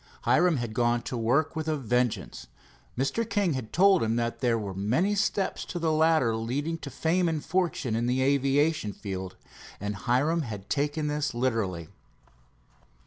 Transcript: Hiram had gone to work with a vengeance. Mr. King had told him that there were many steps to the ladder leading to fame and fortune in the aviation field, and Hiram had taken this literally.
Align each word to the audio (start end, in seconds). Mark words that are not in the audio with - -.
Hiram 0.23 0.57
had 0.57 0.73
gone 0.73 1.03
to 1.03 1.15
work 1.15 1.55
with 1.55 1.67
a 1.67 1.77
vengeance. 1.77 2.47
Mr. 2.97 3.23
King 3.23 3.53
had 3.53 3.71
told 3.71 4.01
him 4.01 4.15
that 4.15 4.39
there 4.39 4.57
were 4.57 4.73
many 4.73 5.13
steps 5.13 5.63
to 5.65 5.77
the 5.77 5.91
ladder 5.91 6.35
leading 6.35 6.79
to 6.79 6.89
fame 6.89 7.29
and 7.29 7.45
fortune 7.45 7.95
in 7.95 8.07
the 8.07 8.23
aviation 8.23 8.93
field, 8.93 9.35
and 9.79 9.95
Hiram 9.95 10.41
had 10.41 10.71
taken 10.71 11.05
this 11.05 11.35
literally. 11.35 11.87